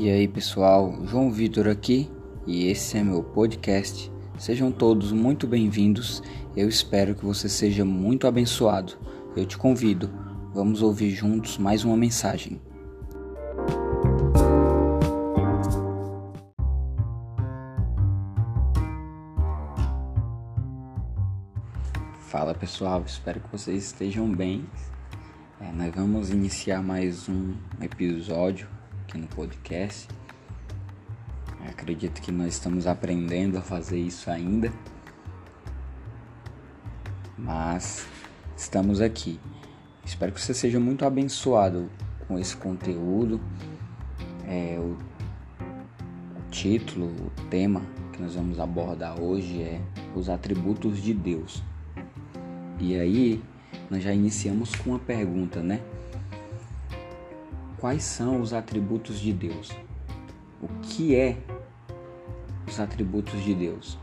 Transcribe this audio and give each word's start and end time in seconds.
E 0.00 0.08
aí 0.08 0.28
pessoal, 0.28 0.96
João 1.06 1.28
Vitor 1.28 1.66
aqui 1.66 2.08
e 2.46 2.68
esse 2.68 2.96
é 2.96 3.02
meu 3.02 3.20
podcast. 3.20 4.12
Sejam 4.38 4.70
todos 4.70 5.10
muito 5.10 5.44
bem-vindos. 5.44 6.22
Eu 6.56 6.68
espero 6.68 7.16
que 7.16 7.24
você 7.24 7.48
seja 7.48 7.84
muito 7.84 8.24
abençoado. 8.24 8.92
Eu 9.36 9.44
te 9.44 9.58
convido, 9.58 10.08
vamos 10.54 10.82
ouvir 10.82 11.10
juntos 11.10 11.58
mais 11.58 11.82
uma 11.82 11.96
mensagem. 11.96 12.60
Fala 22.20 22.54
pessoal, 22.54 23.02
espero 23.04 23.40
que 23.40 23.50
vocês 23.50 23.86
estejam 23.86 24.32
bem. 24.32 24.64
É, 25.60 25.72
nós 25.72 25.92
vamos 25.92 26.30
iniciar 26.30 26.84
mais 26.84 27.28
um 27.28 27.52
episódio 27.80 28.77
aqui 29.08 29.16
no 29.16 29.26
podcast. 29.28 30.06
Acredito 31.66 32.20
que 32.20 32.30
nós 32.30 32.48
estamos 32.48 32.86
aprendendo 32.86 33.56
a 33.56 33.62
fazer 33.62 33.98
isso 33.98 34.30
ainda, 34.30 34.70
mas 37.38 38.06
estamos 38.54 39.00
aqui. 39.00 39.40
Espero 40.04 40.30
que 40.30 40.40
você 40.40 40.52
seja 40.52 40.78
muito 40.78 41.06
abençoado 41.06 41.90
com 42.26 42.38
esse 42.38 42.54
conteúdo. 42.54 43.40
É, 44.46 44.76
o, 44.78 44.98
o 46.36 46.50
título, 46.50 47.06
o 47.06 47.30
tema 47.48 47.80
que 48.12 48.20
nós 48.20 48.34
vamos 48.34 48.60
abordar 48.60 49.18
hoje 49.18 49.62
é 49.62 49.80
os 50.14 50.28
atributos 50.28 51.02
de 51.02 51.14
Deus. 51.14 51.62
E 52.78 52.94
aí, 52.98 53.42
nós 53.90 54.02
já 54.02 54.12
iniciamos 54.12 54.74
com 54.74 54.90
uma 54.90 54.98
pergunta, 54.98 55.62
né? 55.62 55.80
Quais 57.80 58.02
são 58.02 58.40
os 58.40 58.52
atributos 58.52 59.20
de 59.20 59.32
Deus? 59.32 59.70
O 60.60 60.66
que 60.82 61.14
é 61.14 61.36
os 62.66 62.80
atributos 62.80 63.40
de 63.44 63.54
Deus? 63.54 63.96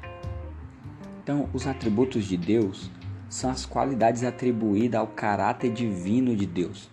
Então, 1.21 1.49
os 1.53 1.67
atributos 1.67 2.23
de 2.23 2.37
Deus 2.37 2.89
são 3.27 3.49
as 3.49 3.65
qualidades 3.65 4.23
atribuídas 4.23 5.01
ao 5.01 5.07
caráter 5.07 5.73
divino 5.73 6.33
de 6.37 6.45
Deus, 6.45 6.89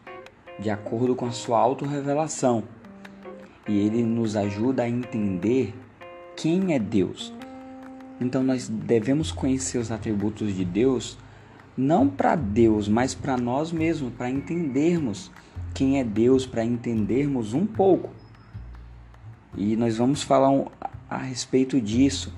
de 0.58 0.70
acordo 0.70 1.14
com 1.14 1.26
a 1.26 1.30
sua 1.30 1.60
autorrevelação. 1.60 2.64
E 3.68 3.78
ele 3.78 4.02
nos 4.02 4.34
ajuda 4.34 4.82
a 4.82 4.88
entender 4.88 5.72
quem 6.36 6.74
é 6.74 6.80
Deus. 6.80 7.32
Então, 8.20 8.42
nós 8.42 8.68
devemos 8.68 9.30
conhecer 9.30 9.78
os 9.78 9.92
atributos 9.92 10.52
de 10.52 10.64
Deus 10.64 11.16
não 11.76 12.08
para 12.08 12.34
Deus, 12.34 12.88
mas 12.88 13.14
para 13.14 13.36
nós 13.36 13.70
mesmos, 13.70 14.12
para 14.14 14.28
entendermos 14.28 15.30
quem 15.72 15.98
é 15.98 16.04
Deus 16.04 16.46
para 16.46 16.64
entendermos 16.64 17.54
um 17.54 17.66
pouco. 17.66 18.10
E 19.56 19.76
nós 19.76 19.98
vamos 19.98 20.22
falar 20.22 20.50
a 21.08 21.18
respeito 21.18 21.80
disso, 21.80 22.32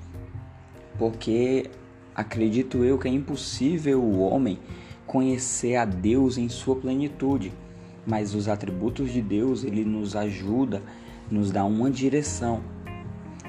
porque 0.99 1.71
acredito 2.15 2.85
eu 2.85 2.99
que 2.99 3.09
é 3.09 3.11
impossível 3.11 4.03
o 4.03 4.21
homem 4.21 4.59
conhecer 5.07 5.77
a 5.77 5.85
Deus 5.85 6.39
em 6.39 6.49
sua 6.49 6.77
plenitude, 6.77 7.53
mas 8.07 8.35
os 8.35 8.49
atributos 8.49 9.13
de 9.13 9.23
Deus 9.23 9.65
ele 9.65 9.85
nos 9.85 10.17
ajuda, 10.17 10.83
nos 11.31 11.51
dá 11.51 11.65
uma 11.65 11.91
direção. 11.91 12.63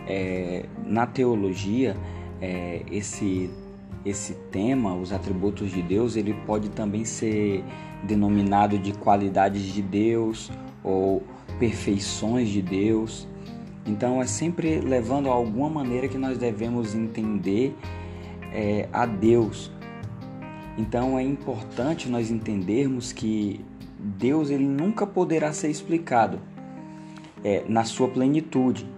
É, 0.07 0.65
na 0.85 1.07
teologia, 1.07 1.97
é, 2.39 2.83
esse 2.91 3.49
esse 4.05 4.35
tema, 4.51 4.93
os 4.93 5.11
atributos 5.11 5.71
de 5.71 5.81
Deus, 5.81 6.15
ele 6.15 6.33
pode 6.45 6.69
também 6.69 7.03
ser 7.03 7.63
denominado 8.05 8.77
de 8.77 8.93
qualidades 8.93 9.63
de 9.63 9.81
Deus 9.81 10.51
ou 10.83 11.23
perfeições 11.59 12.49
de 12.49 12.61
Deus. 12.61 13.27
Então 13.85 14.21
é 14.21 14.25
sempre 14.25 14.79
levando 14.79 15.29
a 15.29 15.33
alguma 15.33 15.69
maneira 15.69 16.07
que 16.07 16.17
nós 16.17 16.37
devemos 16.37 16.95
entender 16.95 17.75
é, 18.51 18.87
a 18.91 19.05
Deus. 19.05 19.71
Então 20.77 21.17
é 21.17 21.23
importante 21.23 22.09
nós 22.09 22.31
entendermos 22.31 23.11
que 23.11 23.63
Deus 23.99 24.49
ele 24.49 24.67
nunca 24.67 25.05
poderá 25.07 25.53
ser 25.53 25.69
explicado 25.69 26.39
é, 27.43 27.63
na 27.67 27.83
sua 27.83 28.07
plenitude. 28.07 28.89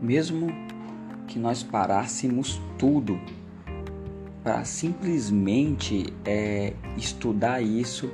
Mesmo 0.00 0.48
que 1.26 1.38
nós 1.38 1.62
parássemos 1.62 2.60
tudo 2.78 3.20
para 4.46 4.64
simplesmente 4.64 6.06
é, 6.24 6.72
estudar 6.96 7.60
isso, 7.60 8.12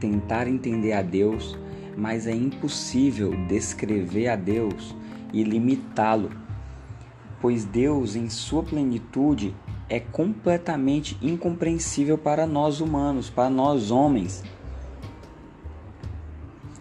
tentar 0.00 0.48
entender 0.48 0.94
a 0.94 1.02
Deus, 1.02 1.54
mas 1.94 2.26
é 2.26 2.32
impossível 2.34 3.36
descrever 3.46 4.28
a 4.28 4.36
Deus 4.36 4.96
e 5.34 5.44
limitá-lo, 5.44 6.30
pois 7.42 7.66
Deus, 7.66 8.16
em 8.16 8.30
sua 8.30 8.62
plenitude, 8.62 9.54
é 9.86 10.00
completamente 10.00 11.18
incompreensível 11.20 12.16
para 12.16 12.46
nós 12.46 12.80
humanos, 12.80 13.28
para 13.28 13.50
nós 13.50 13.90
homens. 13.90 14.42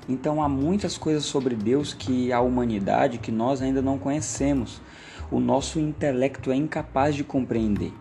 Então 0.07 0.41
há 0.41 0.47
muitas 0.47 0.97
coisas 0.97 1.25
sobre 1.25 1.53
Deus 1.53 1.93
que 1.93 2.31
a 2.31 2.39
humanidade 2.39 3.17
que 3.17 3.29
nós 3.29 3.61
ainda 3.61 3.81
não 3.81 3.97
conhecemos 3.97 4.81
o 5.29 5.41
nosso 5.41 5.81
intelecto 5.81 6.49
é 6.49 6.55
incapaz 6.55 7.13
de 7.13 7.25
compreender. 7.25 7.91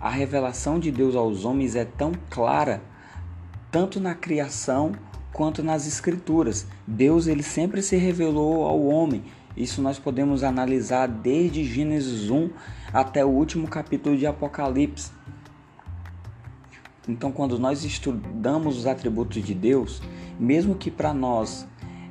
A 0.00 0.10
revelação 0.10 0.78
de 0.78 0.90
Deus 0.90 1.16
aos 1.16 1.44
homens 1.44 1.74
é 1.74 1.84
tão 1.84 2.12
clara, 2.28 2.82
tanto 3.70 3.98
na 3.98 4.14
criação 4.14 4.92
quanto 5.32 5.62
nas 5.62 5.86
escrituras. 5.86 6.66
Deus 6.86 7.26
ele 7.26 7.42
sempre 7.42 7.82
se 7.82 7.96
revelou 7.96 8.64
ao 8.64 8.84
homem. 8.84 9.24
Isso 9.56 9.80
nós 9.80 9.98
podemos 9.98 10.44
analisar 10.44 11.08
desde 11.08 11.64
Gênesis 11.64 12.28
1 12.28 12.50
até 12.92 13.24
o 13.24 13.28
último 13.28 13.66
capítulo 13.66 14.16
de 14.16 14.26
Apocalipse. 14.26 15.10
Então, 17.08 17.32
quando 17.32 17.58
nós 17.58 17.82
estudamos 17.84 18.76
os 18.76 18.86
atributos 18.86 19.42
de 19.42 19.54
Deus, 19.54 20.02
mesmo 20.38 20.74
que 20.74 20.90
para 20.90 21.14
nós 21.14 21.66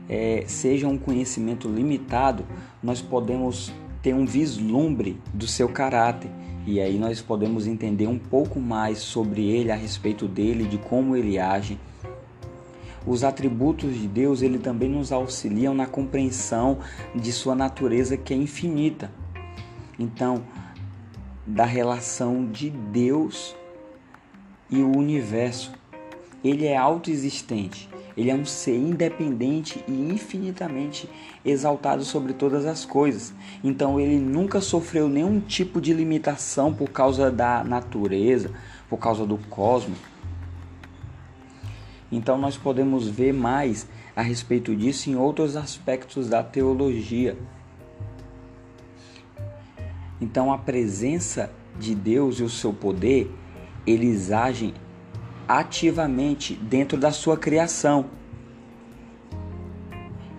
é, 0.09 0.43
seja 0.47 0.87
um 0.87 0.97
conhecimento 0.97 1.67
limitado, 1.67 2.45
nós 2.81 3.01
podemos 3.01 3.71
ter 4.01 4.13
um 4.13 4.25
vislumbre 4.25 5.19
do 5.33 5.47
seu 5.47 5.67
caráter 5.69 6.31
e 6.65 6.81
aí 6.81 6.97
nós 6.97 7.21
podemos 7.21 7.67
entender 7.67 8.07
um 8.07 8.17
pouco 8.17 8.59
mais 8.59 8.99
sobre 8.99 9.47
ele, 9.47 9.71
a 9.71 9.75
respeito 9.75 10.27
dele, 10.27 10.65
de 10.65 10.77
como 10.77 11.15
ele 11.15 11.37
age. 11.37 11.79
Os 13.05 13.23
atributos 13.23 13.93
de 13.93 14.07
Deus, 14.07 14.41
ele 14.41 14.57
também 14.57 14.89
nos 14.89 15.11
auxiliam 15.11 15.75
na 15.75 15.85
compreensão 15.85 16.79
de 17.13 17.31
sua 17.31 17.53
natureza 17.53 18.17
que 18.17 18.33
é 18.33 18.37
infinita. 18.37 19.11
Então, 19.99 20.43
da 21.45 21.65
relação 21.65 22.47
de 22.47 22.71
Deus 22.71 23.55
e 24.69 24.81
o 24.81 24.97
universo. 24.97 25.71
Ele 26.43 26.65
é 26.65 26.75
autoexistente. 26.75 27.87
Ele 28.17 28.29
é 28.29 28.35
um 28.35 28.45
ser 28.45 28.77
independente 28.77 29.83
e 29.87 29.91
infinitamente 29.91 31.09
exaltado 31.43 32.03
sobre 32.05 32.33
todas 32.33 32.65
as 32.65 32.85
coisas. 32.85 33.33
Então 33.63 33.99
ele 33.99 34.17
nunca 34.17 34.61
sofreu 34.61 35.09
nenhum 35.09 35.39
tipo 35.39 35.81
de 35.81 35.93
limitação 35.93 36.73
por 36.73 36.89
causa 36.89 37.29
da 37.29 37.63
natureza, 37.63 38.51
por 38.89 38.97
causa 38.97 39.25
do 39.25 39.37
cosmos. 39.49 39.97
Então 42.11 42.37
nós 42.37 42.55
podemos 42.55 43.07
ver 43.07 43.33
mais 43.33 43.87
a 44.15 44.21
respeito 44.21 44.73
disso 44.73 45.09
em 45.09 45.15
outros 45.15 45.57
aspectos 45.57 46.29
da 46.29 46.41
teologia. 46.41 47.37
Então 50.21 50.53
a 50.53 50.57
presença 50.57 51.51
de 51.77 51.93
Deus 51.93 52.39
e 52.39 52.43
o 52.43 52.49
seu 52.49 52.71
poder, 52.71 53.29
eles 53.85 54.31
agem 54.31 54.73
ativamente 55.47 56.53
dentro 56.55 56.97
da 56.97 57.11
sua 57.11 57.37
criação. 57.37 58.05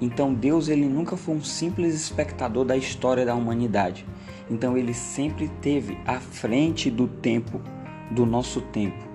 Então 0.01 0.35
Deus 0.35 0.69
ele 0.69 0.87
nunca 0.87 1.17
foi 1.17 1.35
um 1.35 1.43
simples 1.43 1.95
espectador 1.95 2.65
da 2.65 2.77
história 2.77 3.25
da 3.25 3.35
humanidade. 3.35 4.07
Então 4.51 4.77
ele 4.77 4.95
sempre 4.95 5.47
esteve 5.47 5.97
à 6.07 6.21
frente 6.21 6.91
do 6.91 7.09
tempo, 7.09 7.61
do 8.11 8.27
nosso 8.27 8.61
tempo. 8.61 9.07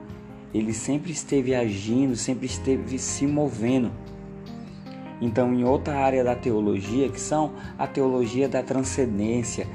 Ele 0.53 0.73
sempre 0.73 1.11
esteve 1.11 1.55
agindo, 1.55 2.15
sempre 2.15 2.45
esteve 2.45 2.97
se 2.99 3.25
movendo. 3.25 3.91
Então, 5.21 5.53
em 5.53 5.63
outra 5.63 5.95
área 5.97 6.23
da 6.23 6.35
teologia, 6.35 7.07
que 7.07 7.21
são 7.21 7.53
a 7.77 7.85
teologia 7.85 8.49
da 8.49 8.63
transcendência 8.63 9.67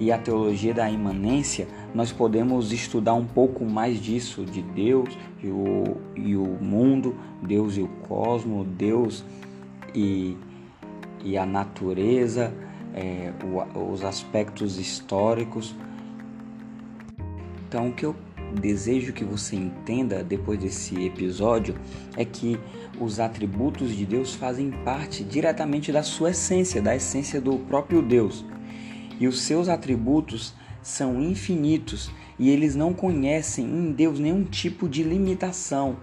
e 0.00 0.10
a 0.10 0.18
teologia 0.18 0.72
da 0.72 0.90
imanência, 0.90 1.68
nós 1.94 2.12
podemos 2.12 2.72
estudar 2.72 3.14
um 3.14 3.24
pouco 3.24 3.64
mais 3.64 4.00
disso, 4.00 4.44
de 4.44 4.62
Deus 4.62 5.08
e 5.42 5.48
o, 5.48 5.96
e 6.14 6.36
o 6.36 6.46
mundo, 6.46 7.16
Deus 7.42 7.76
e 7.76 7.82
o 7.82 7.88
cosmos, 7.88 8.66
Deus 8.66 9.24
e, 9.94 10.36
e 11.24 11.36
a 11.36 11.46
natureza, 11.46 12.52
é, 12.94 13.32
o, 13.44 13.92
os 13.92 14.04
aspectos 14.04 14.78
históricos. 14.78 15.74
Então, 17.66 17.88
o 17.88 17.92
que 17.92 18.04
eu 18.04 18.14
desejo 18.60 19.12
que 19.12 19.24
você 19.24 19.56
entenda 19.56 20.22
depois 20.22 20.58
desse 20.58 21.04
episódio 21.04 21.74
é 22.16 22.24
que 22.24 22.58
os 23.00 23.20
atributos 23.20 23.94
de 23.94 24.06
Deus 24.06 24.34
fazem 24.34 24.70
parte 24.70 25.22
diretamente 25.22 25.92
da 25.92 26.02
sua 26.02 26.30
essência, 26.30 26.80
da 26.80 26.96
essência 26.96 27.40
do 27.40 27.58
próprio 27.58 28.02
Deus. 28.02 28.44
E 29.20 29.26
os 29.26 29.42
seus 29.42 29.68
atributos 29.68 30.54
são 30.88 31.20
infinitos 31.20 32.10
e 32.38 32.48
eles 32.48 32.74
não 32.74 32.94
conhecem 32.94 33.66
em 33.66 33.92
Deus 33.92 34.18
nenhum 34.18 34.42
tipo 34.42 34.88
de 34.88 35.02
limitação. 35.02 35.98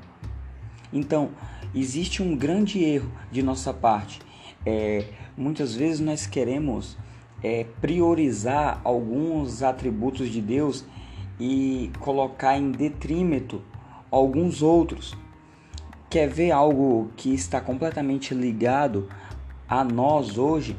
Então, 0.94 1.32
existe 1.74 2.22
um 2.22 2.36
grande 2.36 2.84
erro 2.84 3.12
de 3.32 3.42
nossa 3.42 3.74
parte. 3.74 4.22
É, 4.64 5.06
muitas 5.36 5.76
vezes 5.76 6.00
nós 6.00 6.28
queremos 6.28 6.98
é, 7.44 7.66
priorizar 7.82 8.80
alguns 8.84 9.64
atributos 9.64 10.30
de 10.30 10.40
Deus 10.40 10.86
e 11.40 11.92
colocar 12.00 12.56
em 12.56 12.72
detrimento 12.72 13.64
alguns 14.12 14.62
outros. 14.62 15.18
Quer 16.12 16.30
ver 16.30 16.52
algo 16.52 17.10
que 17.18 17.34
está 17.34 17.60
completamente 17.60 18.36
ligado 18.36 19.10
a 19.68 19.84
nós 19.84 20.38
hoje, 20.38 20.78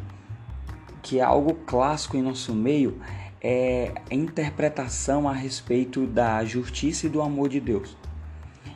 que 1.02 1.18
é 1.18 1.22
algo 1.22 1.54
clássico 1.66 2.16
em 2.16 2.22
nosso 2.22 2.54
meio, 2.54 3.00
é 3.48 3.92
interpretação 4.10 5.28
a 5.28 5.32
respeito 5.32 6.04
da 6.04 6.44
justiça 6.44 7.06
e 7.06 7.08
do 7.08 7.22
amor 7.22 7.48
de 7.48 7.60
Deus. 7.60 7.96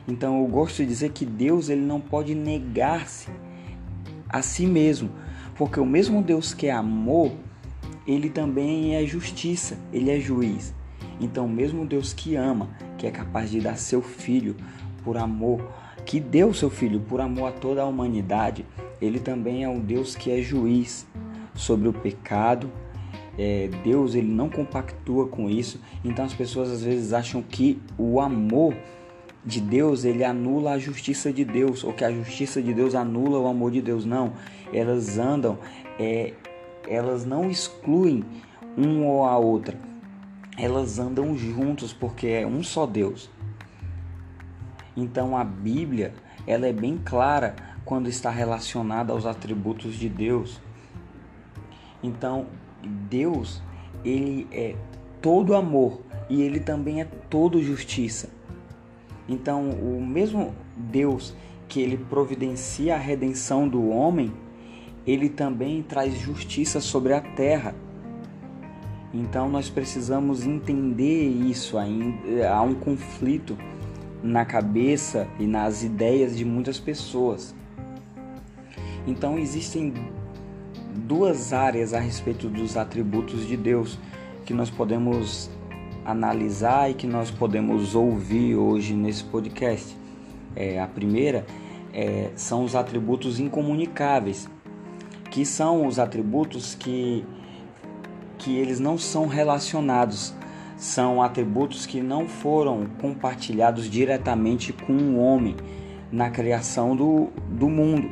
Então 0.07 0.39
eu 0.39 0.47
gosto 0.47 0.77
de 0.77 0.85
dizer 0.85 1.11
que 1.11 1.25
Deus 1.25 1.67
ele 1.67 1.81
não 1.81 1.99
pode 1.99 2.33
negar-se 2.33 3.29
a 4.29 4.41
si 4.41 4.65
mesmo, 4.65 5.11
porque 5.55 5.77
o 5.77 5.85
mesmo 5.85 6.21
Deus 6.21 6.53
que 6.53 6.67
é 6.67 6.71
amor, 6.71 7.33
ele 8.07 8.29
também 8.29 8.95
é 8.95 9.05
justiça, 9.05 9.77
ele 9.91 10.09
é 10.09 10.21
juiz. 10.21 10.73
Então, 11.19 11.49
mesmo 11.49 11.85
Deus 11.85 12.13
que 12.13 12.37
ama, 12.37 12.69
que 12.97 13.05
é 13.05 13.11
capaz 13.11 13.51
de 13.51 13.59
dar 13.59 13.75
seu 13.77 14.01
filho 14.01 14.55
por 15.03 15.17
amor, 15.17 15.69
que 16.05 16.17
deu 16.17 16.53
seu 16.53 16.69
filho 16.69 17.01
por 17.01 17.19
amor 17.19 17.49
a 17.49 17.51
toda 17.51 17.81
a 17.81 17.85
humanidade, 17.85 18.65
ele 19.01 19.19
também 19.19 19.65
é 19.65 19.69
um 19.69 19.81
Deus 19.81 20.15
que 20.15 20.31
é 20.31 20.41
juiz 20.41 21.05
sobre 21.53 21.89
o 21.89 21.93
pecado. 21.93 22.71
É, 23.37 23.69
Deus 23.83 24.15
ele 24.15 24.31
não 24.31 24.49
compactua 24.49 25.27
com 25.27 25.49
isso. 25.49 25.79
Então 26.03 26.25
as 26.25 26.33
pessoas 26.33 26.69
às 26.71 26.83
vezes 26.83 27.13
acham 27.13 27.41
que 27.41 27.81
o 27.97 28.19
amor 28.19 28.75
de 29.43 29.59
Deus 29.59 30.05
ele 30.05 30.23
anula 30.23 30.73
a 30.73 30.79
justiça 30.79 31.31
de 31.31 31.43
Deus 31.43 31.83
ou 31.83 31.93
que 31.93 32.03
a 32.03 32.11
justiça 32.11 32.61
de 32.61 32.73
Deus 32.73 32.93
anula 32.93 33.39
o 33.39 33.47
amor 33.47 33.71
de 33.71 33.81
Deus. 33.81 34.05
Não, 34.05 34.33
elas 34.73 35.17
andam, 35.17 35.57
é, 35.99 36.33
elas 36.87 37.25
não 37.25 37.49
excluem 37.49 38.23
um 38.77 39.05
ou 39.05 39.25
a 39.25 39.37
outra 39.37 39.91
elas 40.57 40.99
andam 40.99 41.35
juntos 41.35 41.93
porque 41.93 42.27
é 42.27 42.45
um 42.45 42.63
só 42.63 42.85
Deus. 42.85 43.29
Então 44.95 45.37
a 45.37 45.43
Bíblia, 45.43 46.13
ela 46.45 46.67
é 46.67 46.73
bem 46.73 46.97
clara 46.97 47.55
quando 47.85 48.07
está 48.07 48.29
relacionada 48.29 49.11
aos 49.11 49.25
atributos 49.25 49.95
de 49.95 50.07
Deus. 50.07 50.61
Então, 52.03 52.47
Deus, 52.87 53.61
ele 54.03 54.47
é 54.51 54.75
todo 55.21 55.55
amor 55.55 56.01
e 56.29 56.41
ele 56.41 56.59
também 56.59 57.01
é 57.01 57.05
todo 57.05 57.61
justiça. 57.61 58.29
Então, 59.27 59.69
o 59.69 60.03
mesmo 60.05 60.53
Deus 60.75 61.35
que 61.67 61.79
ele 61.79 61.97
providencia 61.97 62.95
a 62.95 62.97
redenção 62.97 63.67
do 63.67 63.89
homem, 63.89 64.33
ele 65.07 65.29
também 65.29 65.81
traz 65.81 66.13
justiça 66.19 66.81
sobre 66.81 67.13
a 67.13 67.21
terra. 67.21 67.73
Então 69.13 69.49
nós 69.49 69.69
precisamos 69.69 70.45
entender 70.45 71.27
isso. 71.27 71.77
Há 71.77 72.61
um 72.61 72.75
conflito 72.75 73.57
na 74.21 74.45
cabeça 74.45 75.27
e 75.39 75.47
nas 75.47 75.83
ideias 75.83 76.37
de 76.37 76.45
muitas 76.45 76.79
pessoas. 76.79 77.55
Então 79.07 79.39
existem 79.39 79.93
duas 80.93 81.53
áreas 81.53 81.93
a 81.93 81.99
respeito 81.99 82.47
dos 82.47 82.77
atributos 82.77 83.47
de 83.47 83.55
Deus 83.57 83.97
que 84.45 84.53
nós 84.53 84.69
podemos 84.69 85.49
analisar 86.05 86.89
e 86.89 86.93
que 86.93 87.07
nós 87.07 87.31
podemos 87.31 87.95
ouvir 87.95 88.55
hoje 88.55 88.93
nesse 88.93 89.23
podcast. 89.23 89.95
É, 90.55 90.79
a 90.79 90.87
primeira 90.87 91.45
é, 91.93 92.31
são 92.35 92.63
os 92.63 92.75
atributos 92.75 93.39
incomunicáveis, 93.39 94.49
que 95.29 95.45
são 95.45 95.85
os 95.85 95.99
atributos 95.99 96.75
que 96.75 97.25
que 98.41 98.57
eles 98.57 98.79
não 98.79 98.97
são 98.97 99.27
relacionados, 99.27 100.33
são 100.75 101.21
atributos 101.21 101.85
que 101.85 102.01
não 102.01 102.27
foram 102.27 102.87
compartilhados 102.99 103.87
diretamente 103.87 104.73
com 104.73 104.93
o 104.93 105.17
homem 105.19 105.55
na 106.11 106.31
criação 106.31 106.95
do, 106.95 107.29
do 107.47 107.69
mundo. 107.69 108.09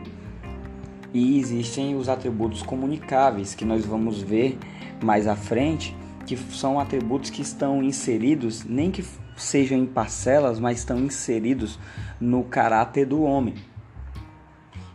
E 1.13 1.39
existem 1.39 1.95
os 1.95 2.07
atributos 2.07 2.61
comunicáveis, 2.61 3.55
que 3.55 3.65
nós 3.65 3.85
vamos 3.85 4.21
ver 4.21 4.57
mais 5.03 5.27
à 5.27 5.35
frente, 5.35 5.95
que 6.25 6.37
são 6.37 6.79
atributos 6.79 7.29
que 7.29 7.41
estão 7.41 7.81
inseridos, 7.81 8.63
nem 8.63 8.91
que 8.91 9.03
sejam 9.35 9.77
em 9.77 9.85
parcelas, 9.85 10.59
mas 10.59 10.79
estão 10.79 10.99
inseridos 10.99 11.79
no 12.19 12.43
caráter 12.43 13.05
do 13.05 13.23
homem. 13.23 13.55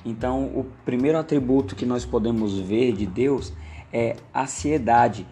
Então, 0.05 0.45
o 0.45 0.67
primeiro 0.85 1.19
atributo 1.19 1.75
que 1.75 1.87
nós 1.87 2.05
podemos 2.05 2.59
ver 2.59 2.93
de 2.93 3.07
Deus 3.07 3.53
é 3.93 4.17
aciedade, 4.33 5.27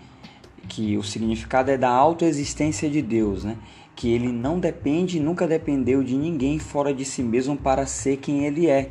que 0.69 0.96
o 0.96 1.02
significado 1.02 1.70
é 1.70 1.76
da 1.76 1.90
autoexistência 1.90 2.88
de 2.88 3.02
Deus, 3.02 3.44
né? 3.44 3.58
que 3.94 4.11
ele 4.11 4.32
não 4.32 4.58
depende 4.58 5.20
nunca 5.20 5.46
dependeu 5.46 6.02
de 6.02 6.17
ninguém 6.17 6.58
fora 6.58 6.94
de 6.94 7.05
si 7.05 7.23
mesmo 7.23 7.56
para 7.56 7.87
ser 7.87 8.17
quem 8.17 8.44
ele 8.46 8.67
é. 8.67 8.90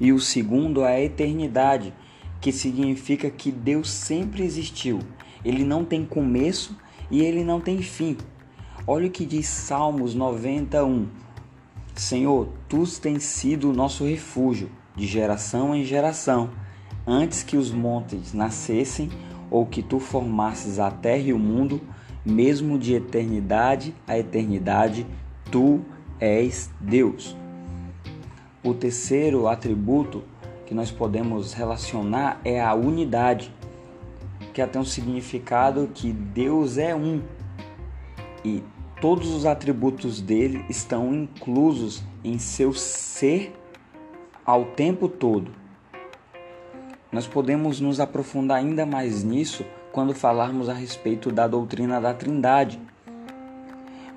E 0.00 0.12
o 0.12 0.20
segundo 0.20 0.84
é 0.84 0.96
a 0.96 1.00
eternidade, 1.00 1.92
que 2.40 2.52
significa 2.52 3.30
que 3.30 3.50
Deus 3.50 3.90
sempre 3.90 4.42
existiu. 4.42 5.00
Ele 5.44 5.64
não 5.64 5.84
tem 5.84 6.04
começo 6.04 6.76
e 7.10 7.20
ele 7.20 7.44
não 7.44 7.60
tem 7.60 7.82
fim. 7.82 8.16
Olha 8.86 9.06
o 9.06 9.10
que 9.10 9.26
diz 9.26 9.46
Salmos 9.46 10.14
91. 10.14 11.08
Senhor, 11.94 12.48
tu 12.68 12.84
tens 13.00 13.24
sido 13.24 13.70
o 13.70 13.74
nosso 13.74 14.04
refúgio 14.04 14.70
de 14.94 15.06
geração 15.06 15.74
em 15.74 15.84
geração 15.84 16.50
antes 17.08 17.42
que 17.42 17.56
os 17.56 17.70
montes 17.70 18.34
nascessem 18.34 19.08
ou 19.50 19.64
que 19.64 19.82
tu 19.82 19.98
formasses 19.98 20.78
a 20.78 20.90
terra 20.90 21.22
e 21.22 21.32
o 21.32 21.38
mundo, 21.38 21.80
mesmo 22.24 22.78
de 22.78 22.94
eternidade 22.94 23.94
a 24.06 24.18
eternidade, 24.18 25.06
tu 25.50 25.80
és 26.20 26.70
Deus. 26.78 27.34
O 28.68 28.74
terceiro 28.74 29.48
atributo 29.48 30.22
que 30.66 30.74
nós 30.74 30.90
podemos 30.90 31.54
relacionar 31.54 32.38
é 32.44 32.60
a 32.60 32.74
unidade, 32.74 33.50
que 34.52 34.66
tem 34.66 34.82
um 34.82 34.84
significado 34.84 35.90
que 35.94 36.12
Deus 36.12 36.76
é 36.76 36.94
um 36.94 37.22
e 38.44 38.62
todos 39.00 39.30
os 39.30 39.46
atributos 39.46 40.20
dele 40.20 40.66
estão 40.68 41.14
inclusos 41.14 42.02
em 42.22 42.38
seu 42.38 42.74
ser 42.74 43.58
ao 44.44 44.66
tempo 44.66 45.08
todo. 45.08 45.50
Nós 47.10 47.26
podemos 47.26 47.80
nos 47.80 48.00
aprofundar 48.00 48.58
ainda 48.58 48.84
mais 48.84 49.24
nisso 49.24 49.64
quando 49.92 50.12
falarmos 50.14 50.68
a 50.68 50.74
respeito 50.74 51.32
da 51.32 51.48
doutrina 51.48 52.02
da 52.02 52.12
Trindade. 52.12 52.78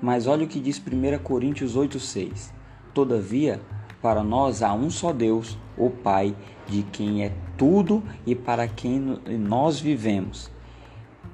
Mas 0.02 0.26
olha 0.26 0.44
o 0.44 0.48
que 0.48 0.60
diz 0.60 0.78
1 0.78 1.22
Coríntios 1.22 1.74
8,6: 1.74 2.50
Todavia, 2.92 3.58
para 4.02 4.24
nós 4.24 4.62
há 4.62 4.74
um 4.74 4.90
só 4.90 5.12
Deus, 5.12 5.56
o 5.78 5.88
Pai, 5.88 6.34
de 6.66 6.82
quem 6.82 7.24
é 7.24 7.32
tudo 7.56 8.02
e 8.26 8.34
para 8.34 8.66
quem 8.66 8.98
nós 9.38 9.78
vivemos, 9.78 10.50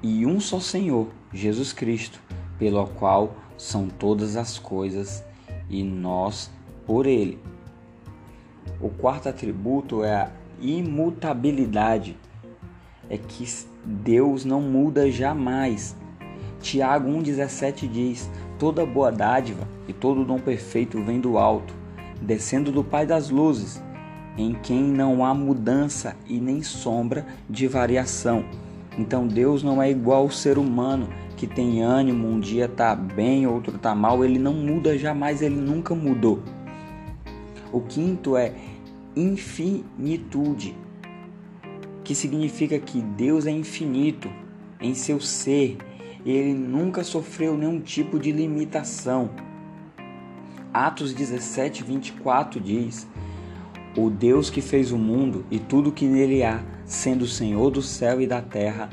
e 0.03 0.25
um 0.25 0.39
só 0.39 0.59
Senhor, 0.59 1.07
Jesus 1.33 1.73
Cristo, 1.73 2.21
pelo 2.59 2.85
qual 2.87 3.35
são 3.57 3.87
todas 3.87 4.37
as 4.37 4.59
coisas 4.59 5.23
e 5.69 5.83
nós 5.83 6.51
por 6.85 7.05
Ele. 7.05 7.39
O 8.79 8.89
quarto 8.89 9.27
atributo 9.27 10.03
é 10.03 10.15
a 10.15 10.31
imutabilidade. 10.61 12.17
É 13.09 13.17
que 13.17 13.45
Deus 13.83 14.45
não 14.45 14.61
muda 14.61 15.11
jamais. 15.11 15.95
Tiago 16.61 17.09
1,17 17.09 17.89
diz: 17.89 18.29
Toda 18.57 18.85
boa 18.85 19.11
dádiva 19.11 19.67
e 19.87 19.93
todo 19.93 20.23
dom 20.23 20.39
perfeito 20.39 21.01
vem 21.03 21.19
do 21.19 21.37
alto, 21.37 21.73
descendo 22.21 22.71
do 22.71 22.83
Pai 22.83 23.05
das 23.05 23.29
luzes, 23.29 23.81
em 24.37 24.53
quem 24.53 24.83
não 24.83 25.25
há 25.25 25.33
mudança 25.33 26.15
e 26.27 26.39
nem 26.39 26.61
sombra 26.61 27.25
de 27.49 27.67
variação. 27.67 28.45
Então 28.97 29.27
Deus 29.27 29.63
não 29.63 29.81
é 29.81 29.89
igual 29.89 30.23
ao 30.23 30.31
ser 30.31 30.57
humano 30.57 31.07
que 31.37 31.47
tem 31.47 31.81
ânimo, 31.81 32.27
um 32.27 32.39
dia 32.39 32.65
está 32.65 32.93
bem, 32.93 33.47
outro 33.47 33.77
está 33.77 33.95
mal, 33.95 34.25
ele 34.25 34.37
não 34.37 34.53
muda 34.53 34.97
jamais, 34.97 35.41
ele 35.41 35.55
nunca 35.55 35.95
mudou. 35.95 36.43
O 37.71 37.79
quinto 37.81 38.35
é 38.35 38.53
infinitude, 39.15 40.75
que 42.03 42.13
significa 42.13 42.77
que 42.77 43.01
Deus 43.01 43.45
é 43.45 43.51
infinito 43.51 44.29
em 44.81 44.93
seu 44.93 45.19
ser, 45.19 45.77
ele 46.25 46.53
nunca 46.53 47.03
sofreu 47.03 47.57
nenhum 47.57 47.79
tipo 47.79 48.19
de 48.19 48.31
limitação. 48.31 49.29
Atos 50.73 51.13
17, 51.13 51.83
24 51.83 52.59
diz: 52.59 53.07
O 53.97 54.07
Deus 54.09 54.51
que 54.51 54.61
fez 54.61 54.91
o 54.91 54.97
mundo 54.97 55.43
e 55.49 55.57
tudo 55.57 55.91
que 55.91 56.05
nele 56.05 56.43
há, 56.43 56.63
sendo 56.85 57.25
Senhor 57.25 57.71
do 57.71 57.81
céu 57.81 58.21
e 58.21 58.27
da 58.27 58.39
terra, 58.39 58.87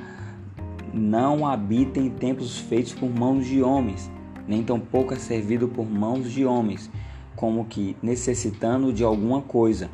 não 0.94 1.46
habita 1.46 2.00
em 2.00 2.08
templos 2.08 2.58
feitos 2.58 2.94
por 2.94 3.10
mãos 3.10 3.44
de 3.44 3.62
homens, 3.62 4.10
nem 4.48 4.62
tampouco 4.62 5.12
é 5.12 5.18
servido 5.18 5.68
por 5.68 5.84
mãos 5.84 6.32
de 6.32 6.46
homens, 6.46 6.90
como 7.34 7.66
que 7.66 7.94
necessitando 8.02 8.90
de 8.90 9.04
alguma 9.04 9.42
coisa, 9.42 9.90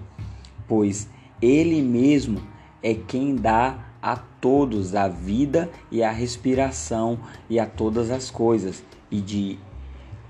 pois 0.69 1.11
ele 1.41 1.83
mesmo 1.83 2.41
é 2.81 2.95
quem 2.95 3.35
dá 3.35 3.89
a 4.01 4.17
todos 4.17 4.95
a 4.95 5.09
vida 5.09 5.69
e 5.91 6.01
a 6.01 6.12
respiração 6.12 7.19
e 7.51 7.59
a 7.59 7.67
todas 7.67 8.09
as 8.09 8.31
coisas, 8.31 8.85
e 9.11 9.21
de 9.21 9.59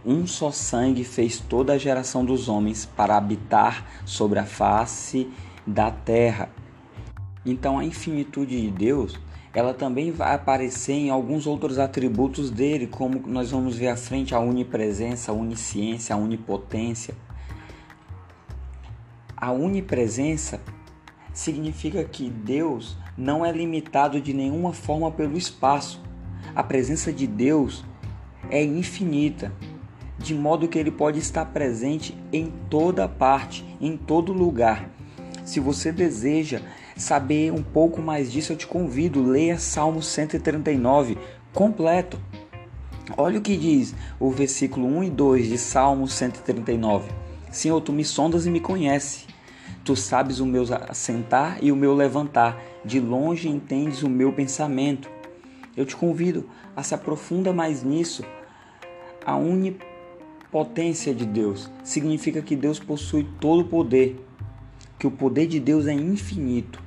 um 0.04 0.26
só 0.26 0.50
sangue 0.50 1.04
fez 1.04 1.38
toda 1.38 1.74
a 1.74 1.78
geração 1.78 2.24
dos 2.24 2.48
homens 2.48 2.84
para 2.84 3.16
habitar 3.16 3.86
sobre 4.04 4.38
a 4.38 4.44
face 4.44 5.30
da 5.66 5.90
terra. 5.90 6.50
Então 7.44 7.78
a 7.78 7.84
infinitude 7.84 8.60
de 8.60 8.70
Deus, 8.70 9.18
ela 9.54 9.74
também 9.74 10.10
vai 10.10 10.34
aparecer 10.34 10.94
em 10.94 11.10
alguns 11.10 11.46
outros 11.46 11.78
atributos 11.78 12.50
dele, 12.50 12.86
como 12.86 13.22
nós 13.26 13.50
vamos 13.50 13.76
ver 13.76 13.88
à 13.88 13.96
frente 13.96 14.34
a 14.34 14.40
onipresença, 14.40 15.30
a 15.30 15.34
onisciência, 15.34 16.14
a 16.14 16.18
onipotência. 16.18 17.14
A 19.36 19.52
onipresença 19.52 20.60
significa 21.32 22.04
que 22.04 22.30
Deus 22.30 22.96
não 23.16 23.44
é 23.44 23.52
limitado 23.52 24.20
de 24.20 24.32
nenhuma 24.32 24.72
forma 24.72 25.10
pelo 25.10 25.36
espaço. 25.36 26.00
A 26.54 26.62
presença 26.62 27.12
de 27.12 27.26
Deus 27.26 27.84
é 28.50 28.62
infinita, 28.62 29.52
de 30.22 30.34
modo 30.34 30.68
que 30.68 30.78
ele 30.78 30.90
pode 30.90 31.18
estar 31.18 31.44
presente 31.46 32.16
em 32.32 32.52
toda 32.70 33.08
parte, 33.08 33.64
em 33.80 33.96
todo 33.96 34.32
lugar. 34.32 34.88
Se 35.44 35.58
você 35.58 35.90
deseja 35.90 36.60
saber 36.96 37.52
um 37.52 37.62
pouco 37.62 38.00
mais 38.00 38.30
disso, 38.30 38.52
eu 38.52 38.56
te 38.56 38.66
convido, 38.66 39.22
leia 39.22 39.58
Salmo 39.58 40.00
139 40.00 41.18
completo. 41.52 42.18
Olha 43.16 43.38
o 43.38 43.42
que 43.42 43.56
diz 43.56 43.94
o 44.20 44.30
versículo 44.30 44.86
1 44.86 45.04
e 45.04 45.10
2 45.10 45.48
de 45.48 45.58
Salmo 45.58 46.06
139. 46.06 47.10
Senhor, 47.50 47.80
tu 47.80 47.92
me 47.92 48.04
sondas 48.04 48.46
e 48.46 48.50
me 48.50 48.60
conhece. 48.60 49.26
Tu 49.84 49.96
sabes 49.96 50.38
o 50.38 50.46
meu 50.46 50.64
assentar 50.88 51.58
e 51.60 51.72
o 51.72 51.76
meu 51.76 51.92
levantar, 51.92 52.62
de 52.84 53.00
longe 53.00 53.48
entendes 53.48 54.04
o 54.04 54.08
meu 54.08 54.32
pensamento. 54.32 55.10
Eu 55.76 55.84
te 55.84 55.96
convido 55.96 56.48
a 56.76 56.82
se 56.82 56.94
aprofunda 56.94 57.52
mais 57.52 57.82
nisso. 57.82 58.24
A 59.26 59.36
onipotência 60.52 61.14
de 61.14 61.24
Deus 61.24 61.70
significa 61.82 62.42
que 62.42 62.54
Deus 62.54 62.78
possui 62.78 63.26
todo 63.40 63.62
o 63.62 63.64
poder, 63.64 64.22
que 64.98 65.06
o 65.06 65.10
poder 65.10 65.46
de 65.46 65.58
Deus 65.58 65.86
é 65.86 65.94
infinito. 65.94 66.82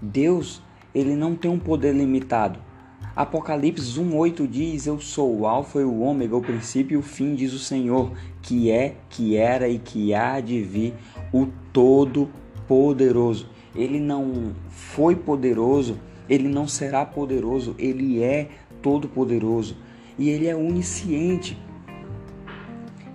Deus, 0.00 0.62
ele 0.94 1.16
não 1.16 1.34
tem 1.34 1.50
um 1.50 1.58
poder 1.58 1.92
limitado. 1.92 2.60
Apocalipse 3.16 3.98
1:8 3.98 4.46
diz: 4.46 4.86
Eu 4.86 5.00
sou 5.00 5.40
o 5.40 5.46
alfa 5.46 5.80
e 5.80 5.84
o 5.84 6.00
ômega, 6.00 6.36
o 6.36 6.40
princípio 6.40 6.94
e 6.94 6.98
o 6.98 7.02
fim, 7.02 7.34
diz 7.34 7.52
o 7.52 7.58
Senhor, 7.58 8.12
que 8.40 8.70
é, 8.70 8.94
que 9.10 9.36
era 9.36 9.68
e 9.68 9.80
que 9.80 10.14
há 10.14 10.40
de 10.40 10.62
vir, 10.62 10.94
o 11.32 11.48
Todo-Poderoso. 11.72 13.48
Ele 13.74 13.98
não 13.98 14.54
foi 14.68 15.16
poderoso, 15.16 15.98
ele 16.28 16.48
não 16.48 16.68
será 16.68 17.04
poderoso, 17.04 17.74
ele 17.76 18.22
é 18.22 18.48
todo-poderoso 18.80 19.76
e 20.16 20.30
ele 20.30 20.46
é 20.46 20.54
onisciente. 20.54 21.58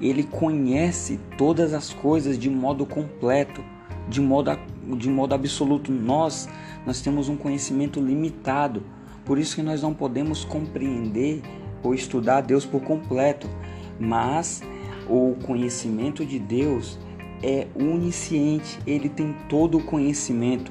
Ele 0.03 0.23
conhece 0.23 1.17
todas 1.37 1.73
as 1.73 1.93
coisas 1.93 2.37
de 2.37 2.49
modo 2.49 2.85
completo, 2.85 3.63
de 4.09 4.19
modo, 4.19 4.51
de 4.97 5.09
modo 5.09 5.33
absoluto. 5.33 5.93
Nós, 5.93 6.49
nós 6.85 6.99
temos 6.99 7.29
um 7.29 7.37
conhecimento 7.37 8.01
limitado, 8.01 8.83
por 9.23 9.39
isso 9.39 9.55
que 9.55 9.63
nós 9.63 9.81
não 9.81 9.93
podemos 9.93 10.43
compreender 10.43 11.41
ou 11.81 11.95
estudar 11.95 12.41
Deus 12.41 12.65
por 12.65 12.81
completo, 12.81 13.49
mas 13.97 14.61
o 15.07 15.37
conhecimento 15.45 16.25
de 16.25 16.37
Deus 16.37 16.99
é 17.41 17.67
onisciente, 17.73 18.77
ele 18.85 19.07
tem 19.07 19.33
todo 19.47 19.77
o 19.77 19.83
conhecimento. 19.83 20.69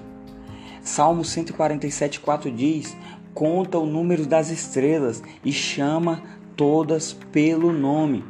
Salmo 0.82 1.24
147, 1.24 2.20
4 2.20 2.50
diz: 2.50 2.94
Conta 3.32 3.78
o 3.78 3.86
número 3.86 4.26
das 4.26 4.50
estrelas 4.50 5.22
e 5.42 5.52
chama 5.54 6.22
todas 6.54 7.14
pelo 7.32 7.72
nome. 7.72 8.22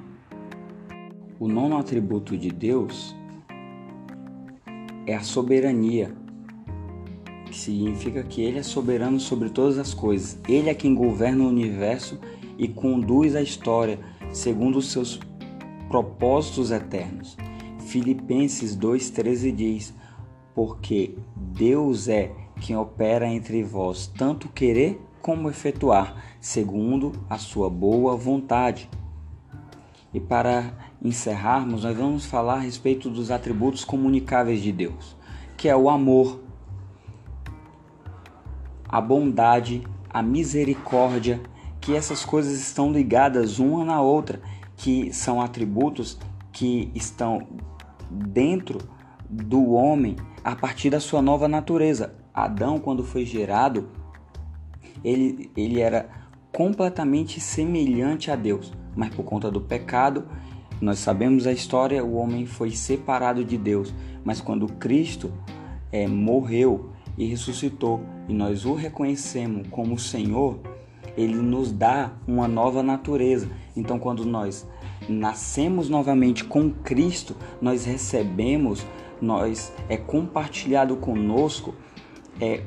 O 1.42 1.48
nono 1.48 1.76
atributo 1.76 2.38
de 2.38 2.50
Deus 2.50 3.16
é 5.04 5.12
a 5.12 5.24
soberania, 5.24 6.14
que 7.46 7.58
significa 7.58 8.22
que 8.22 8.40
Ele 8.40 8.60
é 8.60 8.62
soberano 8.62 9.18
sobre 9.18 9.50
todas 9.50 9.76
as 9.76 9.92
coisas. 9.92 10.38
Ele 10.48 10.70
é 10.70 10.74
quem 10.74 10.94
governa 10.94 11.42
o 11.42 11.48
universo 11.48 12.16
e 12.56 12.68
conduz 12.68 13.34
a 13.34 13.42
história 13.42 13.98
segundo 14.30 14.78
os 14.78 14.92
seus 14.92 15.18
propósitos 15.88 16.70
eternos. 16.70 17.36
Filipenses 17.88 18.76
2,13 18.76 19.52
diz: 19.52 19.92
Porque 20.54 21.16
Deus 21.34 22.06
é 22.06 22.30
quem 22.60 22.76
opera 22.76 23.26
entre 23.26 23.64
vós 23.64 24.06
tanto 24.16 24.48
querer 24.48 25.02
como 25.20 25.50
efetuar, 25.50 26.36
segundo 26.40 27.10
a 27.28 27.36
sua 27.36 27.68
boa 27.68 28.14
vontade. 28.14 28.88
E 30.12 30.20
para 30.20 30.72
encerrarmos, 31.02 31.84
nós 31.84 31.96
vamos 31.96 32.26
falar 32.26 32.54
a 32.54 32.60
respeito 32.60 33.08
dos 33.08 33.30
atributos 33.30 33.84
comunicáveis 33.84 34.60
de 34.60 34.70
Deus, 34.70 35.16
que 35.56 35.68
é 35.68 35.76
o 35.76 35.88
amor, 35.88 36.40
a 38.88 39.00
bondade, 39.00 39.82
a 40.10 40.22
misericórdia, 40.22 41.40
que 41.80 41.96
essas 41.96 42.24
coisas 42.24 42.60
estão 42.60 42.92
ligadas 42.92 43.58
uma 43.58 43.84
na 43.84 44.00
outra, 44.02 44.40
que 44.76 45.12
são 45.12 45.40
atributos 45.40 46.18
que 46.52 46.90
estão 46.94 47.46
dentro 48.10 48.78
do 49.28 49.72
homem 49.72 50.16
a 50.44 50.54
partir 50.54 50.90
da 50.90 51.00
sua 51.00 51.22
nova 51.22 51.48
natureza. 51.48 52.14
Adão, 52.34 52.78
quando 52.78 53.02
foi 53.02 53.24
gerado, 53.24 53.88
ele, 55.02 55.50
ele 55.56 55.80
era 55.80 56.08
completamente 56.52 57.40
semelhante 57.40 58.30
a 58.30 58.36
Deus, 58.36 58.72
mas 58.96 59.14
por 59.14 59.24
conta 59.24 59.50
do 59.50 59.60
pecado, 59.60 60.24
nós 60.80 60.98
sabemos 60.98 61.46
a 61.46 61.52
história, 61.52 62.04
o 62.04 62.14
homem 62.14 62.44
foi 62.44 62.70
separado 62.70 63.44
de 63.44 63.56
Deus. 63.56 63.94
Mas 64.24 64.40
quando 64.40 64.66
Cristo 64.66 65.32
é, 65.92 66.06
morreu 66.08 66.90
e 67.16 67.24
ressuscitou 67.24 68.00
e 68.28 68.32
nós 68.32 68.64
o 68.64 68.74
reconhecemos 68.74 69.66
como 69.70 69.98
Senhor, 69.98 70.58
ele 71.16 71.36
nos 71.36 71.70
dá 71.70 72.12
uma 72.26 72.48
nova 72.48 72.82
natureza. 72.82 73.48
Então, 73.76 73.98
quando 73.98 74.24
nós 74.24 74.66
nascemos 75.08 75.88
novamente 75.88 76.44
com 76.44 76.70
Cristo, 76.70 77.36
nós 77.60 77.84
recebemos, 77.84 78.84
nós 79.20 79.72
é 79.88 79.96
compartilhado 79.96 80.96
conosco 80.96 81.74
é 82.40 82.62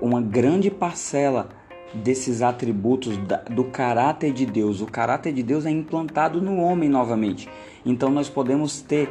uma 0.00 0.20
grande 0.20 0.70
parcela 0.70 1.50
desses 1.94 2.42
atributos 2.42 3.18
do 3.50 3.64
caráter 3.64 4.32
de 4.32 4.44
Deus. 4.44 4.80
O 4.80 4.86
caráter 4.86 5.32
de 5.32 5.42
Deus 5.42 5.66
é 5.66 5.70
implantado 5.70 6.40
no 6.40 6.58
homem 6.58 6.88
novamente. 6.88 7.48
Então 7.84 8.10
nós 8.10 8.28
podemos 8.28 8.80
ter 8.80 9.08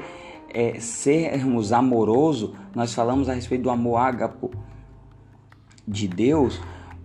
é, 0.49 0.79
sermos 0.79 1.71
amoroso. 1.71 2.53
Nós 2.75 2.93
falamos 2.93 3.29
a 3.29 3.33
respeito 3.33 3.63
do 3.63 3.69
amor 3.69 3.97
ágapo 3.97 4.51
de 5.87 6.07
Deus 6.07 6.59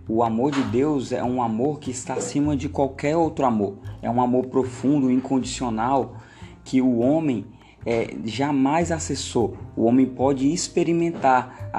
o 0.07 0.21
amor 0.21 0.51
de 0.51 0.61
Deus 0.63 1.13
é 1.13 1.23
um 1.23 1.41
amor 1.41 1.79
que 1.79 1.89
está 1.89 2.15
acima 2.15 2.57
de 2.57 2.67
qualquer 2.67 3.15
outro 3.15 3.45
amor. 3.45 3.77
É 4.01 4.09
um 4.09 4.21
amor 4.21 4.47
profundo, 4.47 5.09
incondicional, 5.09 6.17
que 6.61 6.81
o 6.81 6.99
homem 6.99 7.45
é, 7.85 8.13
jamais 8.25 8.91
acessou. 8.91 9.57
O 9.77 9.85
homem 9.85 10.05
pode 10.05 10.51
experimentar 10.51 11.71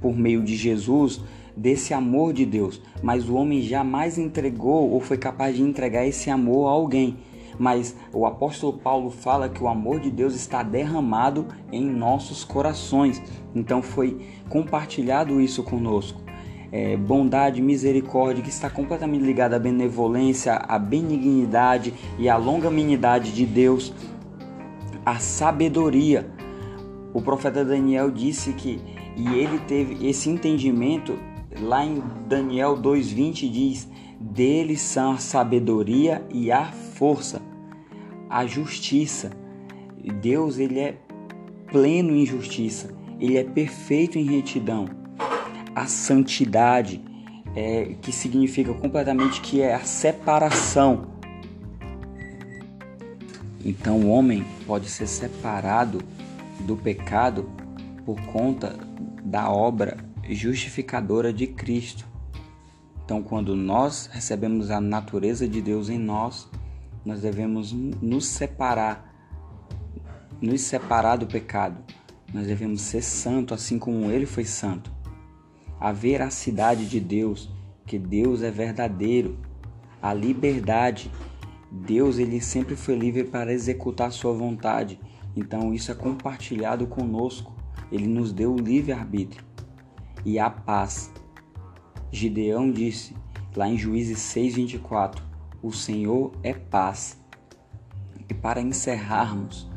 por 0.00 0.16
meio 0.16 0.44
de 0.44 0.54
Jesus 0.54 1.20
desse 1.56 1.92
amor 1.92 2.32
de 2.32 2.46
Deus, 2.46 2.80
mas 3.02 3.28
o 3.28 3.34
homem 3.34 3.62
jamais 3.62 4.18
entregou 4.18 4.90
ou 4.90 5.00
foi 5.00 5.18
capaz 5.18 5.56
de 5.56 5.62
entregar 5.62 6.06
esse 6.06 6.30
amor 6.30 6.68
a 6.68 6.72
alguém. 6.72 7.16
Mas 7.58 7.94
o 8.12 8.24
apóstolo 8.24 8.72
Paulo 8.72 9.10
fala 9.10 9.48
que 9.48 9.62
o 9.62 9.68
amor 9.68 10.00
de 10.00 10.10
Deus 10.10 10.34
está 10.34 10.62
derramado 10.62 11.46
em 11.70 11.84
nossos 11.84 12.44
corações. 12.44 13.22
Então 13.54 13.82
foi 13.82 14.26
compartilhado 14.48 15.40
isso 15.40 15.62
conosco 15.62 16.22
é, 16.72 16.96
bondade, 16.96 17.60
misericórdia, 17.60 18.42
que 18.42 18.48
está 18.48 18.70
completamente 18.70 19.22
ligada 19.22 19.56
à 19.56 19.58
benevolência, 19.58 20.54
à 20.54 20.78
benignidade 20.78 21.92
e 22.18 22.30
à 22.30 22.36
longanimidade 22.38 23.32
de 23.32 23.44
Deus, 23.44 23.92
à 25.04 25.16
sabedoria. 25.16 26.30
O 27.12 27.20
profeta 27.20 27.62
Daniel 27.62 28.10
disse 28.10 28.54
que, 28.54 28.80
e 29.14 29.28
ele 29.34 29.58
teve 29.68 30.08
esse 30.08 30.30
entendimento, 30.30 31.18
lá 31.62 31.84
em 31.84 32.02
Daniel 32.26 32.76
2,20 32.76 33.50
diz: 33.50 33.88
Dele 34.20 34.76
são 34.76 35.12
a 35.12 35.18
sabedoria 35.18 36.22
e 36.30 36.50
a 36.50 36.66
força, 36.66 37.40
a 38.28 38.44
justiça. 38.46 39.30
Deus 40.20 40.58
ele 40.58 40.80
é 40.80 40.96
pleno 41.70 42.14
em 42.14 42.26
justiça, 42.26 42.92
ele 43.18 43.38
é 43.38 43.44
perfeito 43.44 44.18
em 44.18 44.24
retidão. 44.24 44.86
A 45.74 45.86
santidade, 45.86 47.00
é, 47.54 47.94
que 48.02 48.12
significa 48.12 48.74
completamente 48.74 49.40
que 49.40 49.62
é 49.62 49.74
a 49.74 49.80
separação. 49.80 51.12
Então 53.64 54.00
o 54.00 54.08
homem 54.08 54.44
pode 54.66 54.90
ser 54.90 55.06
separado 55.06 56.02
do 56.60 56.76
pecado 56.76 57.48
por 58.04 58.20
conta 58.26 58.76
da 59.24 59.50
obra 59.50 60.11
justificadora 60.34 61.32
de 61.32 61.46
Cristo. 61.46 62.06
Então, 63.04 63.22
quando 63.22 63.54
nós 63.56 64.08
recebemos 64.12 64.70
a 64.70 64.80
natureza 64.80 65.46
de 65.48 65.60
Deus 65.60 65.88
em 65.88 65.98
nós, 65.98 66.48
nós 67.04 67.20
devemos 67.20 67.72
nos 67.72 68.26
separar, 68.26 69.12
nos 70.40 70.60
separar 70.60 71.16
do 71.16 71.26
pecado. 71.26 71.82
Nós 72.32 72.46
devemos 72.46 72.80
ser 72.80 73.02
santo 73.02 73.52
assim 73.52 73.78
como 73.78 74.10
ele 74.10 74.24
foi 74.24 74.44
santo. 74.44 74.90
A 75.78 75.92
veracidade 75.92 76.88
de 76.88 77.00
Deus, 77.00 77.50
que 77.86 77.98
Deus 77.98 78.42
é 78.42 78.50
verdadeiro. 78.50 79.36
A 80.00 80.14
liberdade, 80.14 81.10
Deus 81.70 82.18
ele 82.18 82.40
sempre 82.40 82.76
foi 82.76 82.94
livre 82.94 83.24
para 83.24 83.52
executar 83.52 84.12
sua 84.12 84.32
vontade. 84.32 84.98
Então 85.36 85.74
isso 85.74 85.90
é 85.90 85.94
compartilhado 85.94 86.86
conosco. 86.86 87.52
Ele 87.90 88.06
nos 88.06 88.32
deu 88.32 88.54
o 88.54 88.60
livre 88.60 88.92
arbítrio. 88.92 89.51
E 90.24 90.38
a 90.38 90.48
paz, 90.48 91.12
Gideão 92.10 92.70
disse 92.70 93.14
lá 93.56 93.68
em 93.68 93.76
Juízes 93.76 94.18
6:24, 94.18 95.22
o 95.62 95.72
Senhor 95.72 96.32
é 96.42 96.54
paz. 96.54 97.20
E 98.28 98.34
para 98.34 98.60
encerrarmos, 98.60 99.68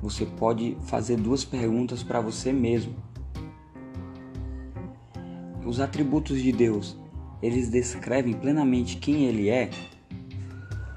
você 0.00 0.24
pode 0.24 0.76
fazer 0.86 1.16
duas 1.16 1.44
perguntas 1.44 2.02
para 2.02 2.20
você 2.20 2.52
mesmo. 2.52 2.94
Os 5.66 5.80
atributos 5.80 6.40
de 6.40 6.52
Deus, 6.52 6.96
eles 7.42 7.68
descrevem 7.68 8.34
plenamente 8.34 8.96
quem 8.96 9.24
ele 9.24 9.48
é? 9.48 9.70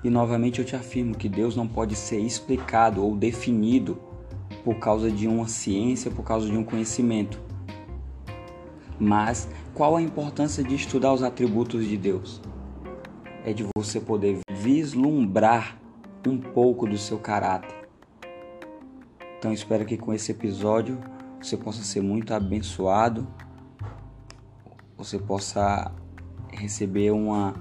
E 0.03 0.09
novamente 0.09 0.59
eu 0.59 0.65
te 0.65 0.75
afirmo 0.75 1.15
que 1.15 1.27
Deus 1.27 1.55
não 1.55 1.67
pode 1.67 1.95
ser 1.95 2.19
explicado 2.19 3.03
ou 3.03 3.15
definido 3.15 3.97
por 4.63 4.75
causa 4.75 5.09
de 5.09 5.27
uma 5.27 5.47
ciência, 5.47 6.11
por 6.11 6.23
causa 6.23 6.47
de 6.47 6.55
um 6.55 6.63
conhecimento. 6.63 7.39
Mas 9.03 9.49
qual 9.73 9.97
a 9.97 10.01
importância 10.01 10.63
de 10.63 10.75
estudar 10.75 11.11
os 11.11 11.23
atributos 11.23 11.85
de 11.85 11.97
Deus? 11.97 12.41
É 13.45 13.51
de 13.51 13.65
você 13.75 13.99
poder 13.99 14.39
vislumbrar 14.49 15.77
um 16.25 16.37
pouco 16.37 16.87
do 16.87 16.97
seu 16.97 17.19
caráter. 17.19 17.75
Então 19.37 19.51
espero 19.51 19.83
que 19.83 19.97
com 19.97 20.13
esse 20.13 20.31
episódio 20.31 20.97
você 21.41 21.57
possa 21.57 21.83
ser 21.83 22.01
muito 22.01 22.33
abençoado, 22.33 23.27
você 24.95 25.19
possa 25.19 25.91
receber 26.49 27.11
uma, 27.11 27.53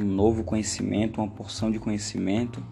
um 0.00 0.04
novo 0.04 0.44
conhecimento, 0.44 1.20
uma 1.20 1.28
porção 1.28 1.72
de 1.72 1.80
conhecimento. 1.80 2.62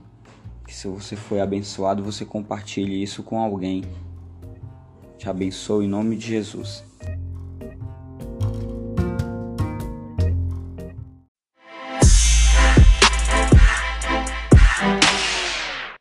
Que 0.64 0.72
se 0.72 0.86
você 0.86 1.16
foi 1.16 1.40
abençoado, 1.40 2.04
você 2.04 2.24
compartilhe 2.24 3.02
isso 3.02 3.24
com 3.24 3.40
alguém. 3.40 3.82
Te 5.18 5.28
abençoo 5.28 5.82
em 5.82 5.88
nome 5.88 6.16
de 6.16 6.28
Jesus. 6.28 6.84